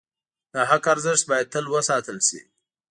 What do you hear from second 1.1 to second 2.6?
باید تل وساتل شي.